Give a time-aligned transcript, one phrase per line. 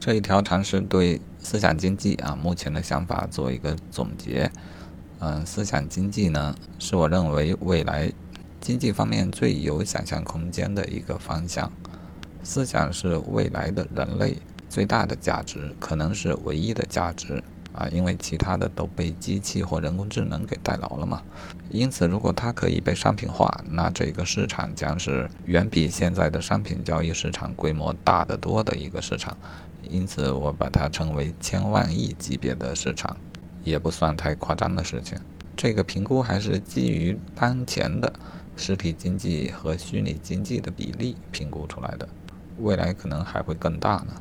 [0.00, 4.50] 这一条尝试对思想经济啊目前的想法做一个总结。
[5.18, 8.10] 嗯，思想经济呢，是我认为未来
[8.62, 11.70] 经济方面最有想象空间的一个方向。
[12.42, 14.38] 思想是未来的人类
[14.70, 21.22] 最大的价值，可能是唯一的价值啊，因为其他的都被机器或人工智能给代劳了嘛。
[21.70, 29.36] 因此，如果它可以被商品化，那这个市场将是远比现在的商品交易市场规模大得多的一个市场。
[29.88, 33.16] 因此，我把它称为千万亿级别的市场，
[33.64, 35.18] 也不算太夸张的事情。
[35.56, 38.12] 这个评估还是基于当前的
[38.56, 42.08] 实体经济和虚拟经济的比例评估出来的。
[42.58, 44.14] 未来可能还会更大呢。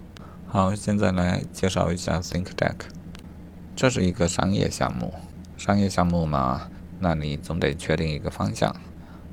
[0.48, 2.76] 好，现在来介绍一下 ThinkDeck。
[3.79, 5.13] 这是一个商业项目，
[5.55, 8.75] 商业项目嘛，那你总得确定一个方向。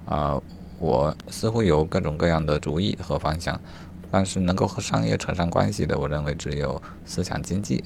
[0.04, 0.41] 啊，
[0.78, 3.60] 我似乎有各种各样的主意和方向，
[4.09, 7.82] 但是能够和商业扯上关系的，我认为只有思想经济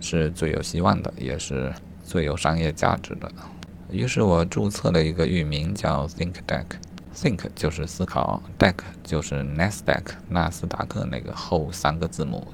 [0.00, 3.28] 是最有希望的，也是最有商业价值的。
[3.90, 6.66] 于是我注册了一个域名叫 ThinkDeck。
[7.16, 12.46] Think 就是思考，Deck 就是 Nasdaq 纳斯达克那个后三个字母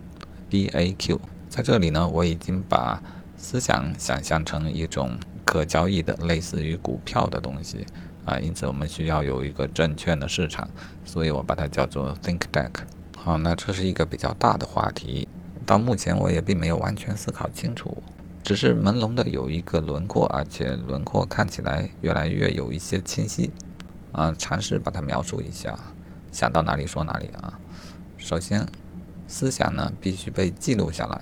[0.48, 1.20] D A Q。
[1.50, 3.02] 在这里呢，我已经把
[3.42, 7.84] 思想想象成一种可交易的类似于股票的东西
[8.24, 10.70] 啊，因此我们需要有一个证券的市场，
[11.04, 12.70] 所以我把它叫做 Think Deck。
[13.18, 15.26] 好，那这是一个比较大的话题，
[15.66, 18.00] 到目前我也并没有完全思考清楚，
[18.44, 23.50] 只是朦胧的有一个轮廓，而且轮廓看起来越来越有一些清晰。
[24.12, 25.76] 啊，尝试把它描述一下，
[26.30, 27.58] 想到哪里说哪里啊。
[28.16, 28.64] 首先，
[29.26, 31.20] 思想呢必须被记录下来，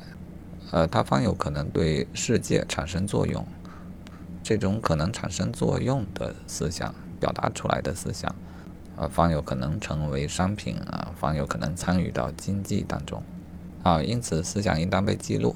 [0.70, 3.44] 呃，它方有可能对世界产生作用。
[4.42, 8.34] 这种可能产生作用的思想，表达出来的思想，
[8.96, 13.22] 呃，方有可能成为商品啊，方有可能参与到经济当中。
[13.82, 15.54] 啊，因此思想应当被记录。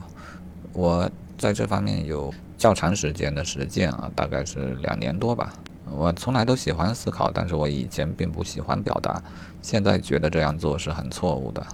[0.72, 5.52] 我在这方面有较长时间的实践啊，大概是两年多吧。
[5.90, 9.22] 我从来都喜欢思考，但是我以前并不喜欢表达，
[9.62, 11.64] 现在觉得这样做是很错误的。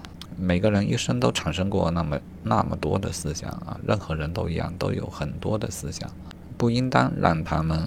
[0.40, 6.10] 每个人一生都产生过那么那么多的思想啊，任何人都一样，都有很多的思想，
[6.56, 7.86] 不应当让他们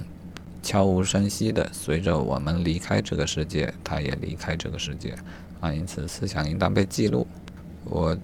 [0.62, 5.16] 悄无声息的随着我们离开这个世界，他也离开这个世界
[5.59, 5.74] 啊。
[5.74, 7.25] 因此，思想应当被记录。
[7.86, 8.16] 我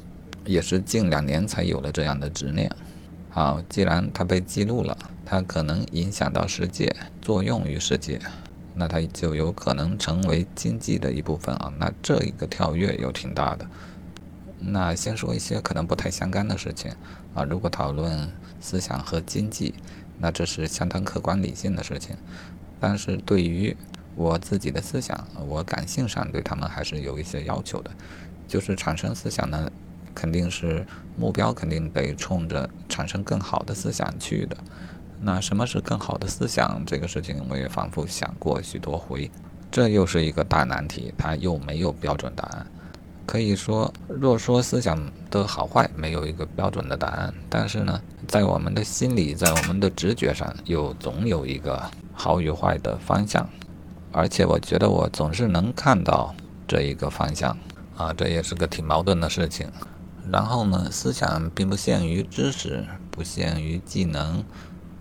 [0.45, 2.71] 也是近两年才有了这样的执念。
[3.31, 4.95] 好，既然它被记录了。
[5.25, 6.91] 它可能影响到世界，
[7.21, 8.19] 作用于世界，
[8.73, 11.71] 那它就有可能成为经济的一部分啊。
[11.77, 13.63] 那这一个跳跃又挺大的。
[14.59, 16.91] 那先说一些可能不太相干的事情
[17.33, 17.43] 啊。
[17.43, 19.73] 如果讨论思想和经济，
[20.17, 22.15] 那这是相当客观理性的事情。
[22.79, 23.75] 但是对于
[24.15, 27.91] 我自己的思想，我感性上对他们还是有一些要求的。
[28.47, 29.71] 就是产生思想呢，
[30.15, 34.57] 肯定是目标，肯定得冲着产生更好的思想去的。
[35.21, 36.83] 那什么是更好的思想？
[36.85, 39.29] 这个事情我也反复想过许多回，
[39.69, 42.65] 这又是一个大难题，它又没有标准答案。
[43.29, 51.79] 可以说，若说思想的好坏没有一个标准的答案，但是呢，在我们的心里，在我们的直觉上，又总有一个
[52.11, 53.47] 好与坏的方向。
[54.11, 56.33] 而且我觉得我总是能看到
[56.67, 57.55] 这一个方向
[57.95, 59.67] 啊，这也是个挺矛盾的事情。
[60.31, 64.43] 然后呢，思想并不限于知识，不限于技能。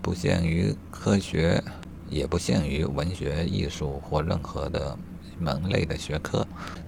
[0.03, 1.63] 不限于科学，
[2.11, 4.95] 也不限于文学、艺术或任何的
[5.39, 6.45] 门类的学科。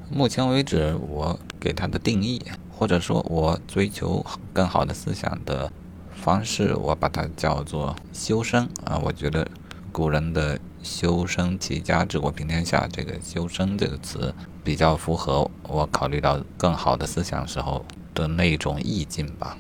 [0.10, 5.72] 目前为止，我给它的定义，或者说我追求更好的思想的
[6.14, 8.98] 方式，我把它叫做修身啊。
[9.04, 9.48] 我觉得
[9.92, 19.58] 古人的“修身齐家治国平天下”这个“修身”这个词比较符合我考虑到更好的思想时候的那种意境吧。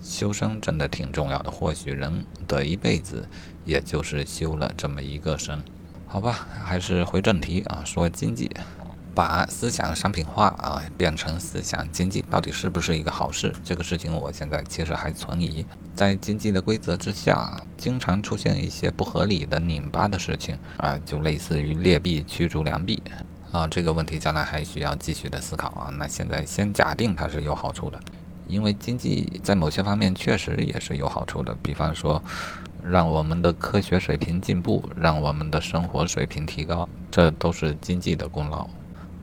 [0.00, 3.28] 修身真的挺重要的，或许人的一辈子
[3.64, 5.62] 也就是修了这么一个身，
[6.10, 8.50] 好吧，还是回正题啊，说经济，
[9.14, 13.54] 把思想商品化啊，变成思想经济，到底是不是一个好事？
[13.62, 15.66] 这个事情我现在其实还存疑。
[15.94, 23.02] 在经济的规则之下，经常出现一些不合理的拧巴的事情啊，就类似于劣币驱逐良币
[23.52, 25.92] 啊，这个问题将来还需要继续的思考啊。
[25.98, 28.00] 那现在先假定它是有好处的。
[28.46, 32.22] 因为经济在某些方面确实也是有好处的，比方说，
[32.82, 38.68] 让我们的科学水平进步，让我们的生活水平提高，这都是经济的功劳。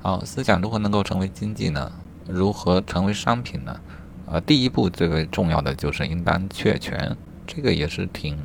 [0.01, 1.91] 好，思想如何能够成为经济呢？
[2.27, 3.79] 如何成为商品呢？
[4.27, 7.15] 呃，第一步最为重要的就是应当确权，
[7.45, 8.37] 这个也是挺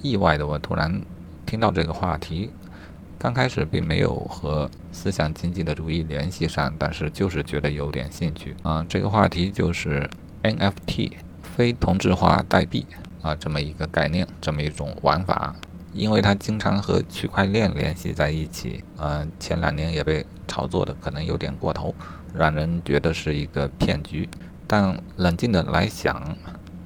[0.00, 0.46] 意外的。
[0.46, 1.00] 我突然
[1.44, 2.50] 听到这个话题。
[3.16, 8.84] 刚开始并没有和思想经济的主义联系上，但是就是觉得有点兴趣啊。
[8.86, 10.06] 这个话题就是
[10.42, 11.12] NFT
[11.42, 12.84] 非同质化代币
[13.24, 15.56] 啊这么一个概念，这么一种玩法，
[15.94, 21.94] 因为它经常和区块链联系在一起，呃，前两年也被炒作的可能有点过头，
[22.34, 24.28] 让人觉得是一个骗局。
[24.66, 26.36] 但冷静的来想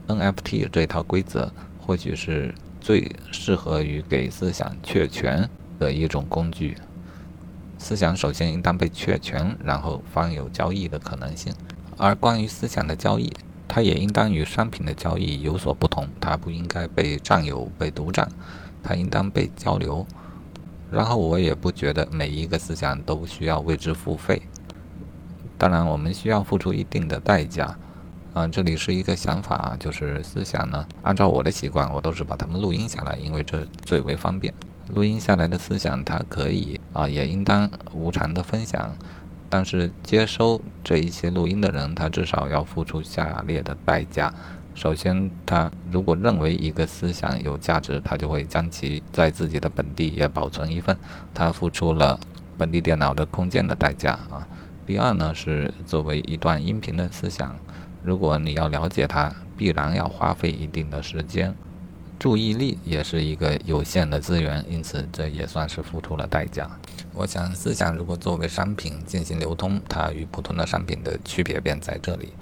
[0.06, 5.48] ，NFT 这套规则或许是最适合于给思想确权
[5.78, 6.76] 的一种工具。
[7.78, 11.52] 思想首先应当被确权，然后方有交易的可能性。
[11.96, 13.32] 而关于思想的交易，
[13.68, 16.08] 它也应当与商品的交易有所不同。
[16.18, 18.26] 它不应该被占有、被独占，
[18.82, 20.06] 它应当被交流。
[20.90, 24.40] 然后我也不觉得每一个思想都需要为之付费。
[25.58, 27.76] 当然，我们需要付出一定的代价。
[28.34, 34.52] 啊，这里是一个想法，就是思想呢，按照我的习惯，我都是把它们录音下来，因为这最为方便。
[34.94, 38.94] 录音下来的思想，它可以啊，也应当无偿的分享。
[39.50, 44.32] 但是接收这一些录音的人，他至少要付出下列的代价：
[44.74, 50.96] 首先，他如果认为一个思想有价值，他就会将其在自己的本地也保存一份，
[51.32, 52.18] 他付出了
[52.56, 54.46] 本地电脑的空间的代价啊。
[54.86, 57.56] 第二呢，是作为一段音频的思想，
[58.02, 61.54] 如果你要了解它，必然要花费一定的时间。
[62.18, 66.68] 注意力也是一个有限的资源，因此这也算是付出了代价。
[67.14, 72.32] 我想，思想如果作为商品进行流通，它与普通的商品的区别便在这里。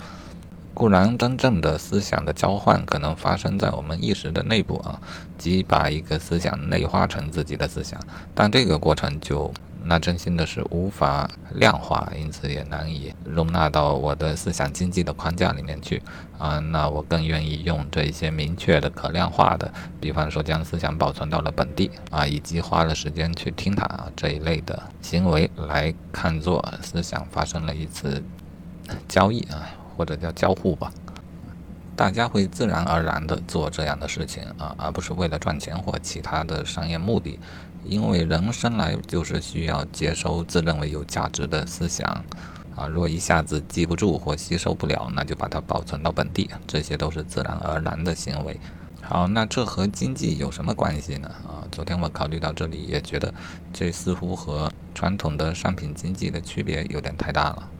[0.72, 5.00] 固然，真正的思想的交换可能发生在我们意识的内部啊，
[5.38, 8.00] 即把一个思想内化成自己的思想，
[8.34, 9.52] 但这个过程就。
[9.88, 16.02] 那真心的是无法量化，因此也难以容纳到我的思想经济的框架里面去
[16.38, 16.58] 啊。
[16.58, 28.22] 那我更愿意用这一些明确的、可量化的，比方说将思想保存到了本地啊，以及花了时间去听它这一类的行为来看作思想发生了一次
[29.08, 30.92] 交易啊，或者叫交互吧。
[31.94, 37.38] 大家会自然而然地做这样的事情啊，而不是为了赚钱或其他的商业目的。
[37.88, 42.06] 因为人生来就是需要接收自认为有价值的思想
[42.74, 48.58] 啊，如果一下子记不住或吸收不了，那就把它保存到本地，这些都是自然而然的行为。
[49.00, 51.28] 好，那这和经济有什么关系呢？
[51.46, 53.32] 啊，昨天我考虑到这里，也觉得
[53.72, 57.70] 这似乎和传统的商品经济的区别有点太大了。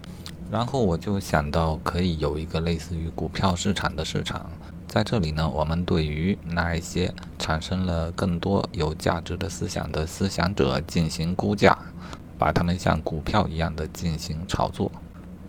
[0.49, 4.49] 然后我就想到，可以有一个类似于股票市场的市场，
[4.89, 11.77] 在这里呢，我们对于那一些产生了更多有价值的思想的思想者进行估价，
[12.39, 14.91] 把他们像股票一样的进行炒作。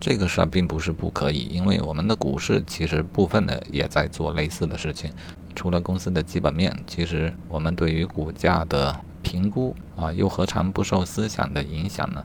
[0.00, 5.10] 这个事儿并不是不可以，因为我们的股市其实部分的也在做类似的事情。
[5.54, 12.22] 除了公司的基本面，其实我们对于股价的评估啊，又何尝不受思想的影响呢？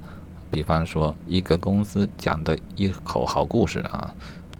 [0.51, 4.13] 比方说，一个公司讲的一口好故事啊，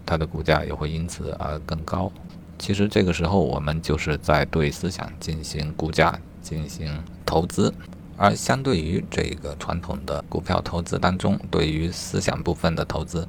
[0.06, 2.12] 它的股价也会因此而更高。
[2.64, 7.74] 其实这个时候，我们就是在对思想进行估价、进行投资。
[8.16, 13.28] 而相对于这个传统的股票投资当中，对于思想部分的投资，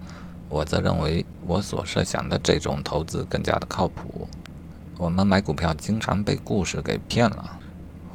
[0.48, 4.28] 我则认为我所设想的这种投资更加的靠谱。
[4.98, 7.58] 我们买股票经常被故事给骗了。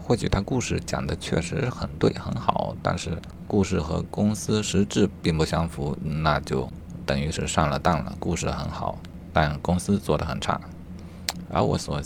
[0.02, 6.72] 或许他故事讲的确实很对很好，但是故事和公司实质并不相符，那就
[7.06, 8.16] 等于是上了当了。
[8.22, 8.98] 故事很好，
[9.34, 10.58] 但公司做的很差。
[11.50, 12.02] 而我所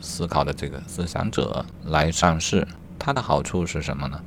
[0.00, 2.66] 思考的这个思想者来上市，
[2.98, 4.20] 它的好处是什么呢？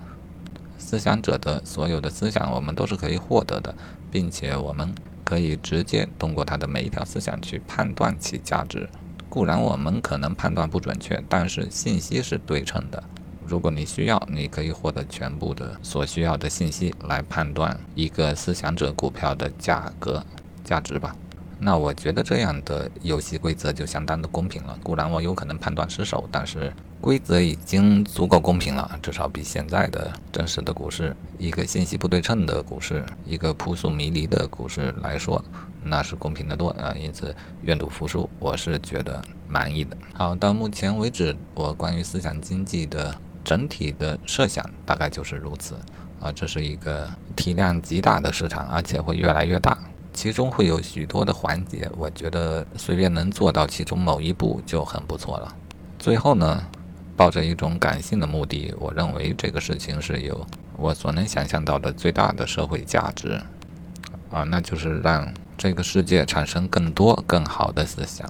[0.78, 3.74] 思想者的所有的思想我们都是可以获得的，
[4.12, 8.88] 并且我们可以直接通过他的每一条思想去判断其价值。
[9.28, 13.04] 固然我们可能判断不准确，但是信息是对称的。
[13.46, 20.24] 如果你需要，你可以获得全部的所需要的信息来判断一个思想者股票的价格
[20.64, 21.16] 价值吧。
[21.60, 24.78] 那我觉得这样的游戏规则就相当的公平了。
[24.84, 35.44] 固然我有可能判断失手，但是规则已经足够公平了，至少比现在的真实的股市、一个信息不对称的股市、一个扑朔迷离的股市来说，
[35.84, 36.94] 那是公平的多啊。
[37.00, 39.96] 因此，愿赌服输，我是觉得满意的。
[40.14, 43.16] 好，到目前为止，我关于思想经济的。
[43.46, 45.76] 整体的设想大概就是如此
[46.20, 49.78] 啊，这是一个体量极大的市场，而且会越来越大，
[50.16, 55.54] 其中会有许多的环节，我觉得随便能做到其中某一步就很不错了。
[56.00, 56.66] 最后呢，
[57.18, 63.40] 抱着一种感性的目的，我认为这个事情是有我所能想象到的最大的社会价值
[64.32, 68.30] 啊，那就是让这个世界产生更多更好的思想。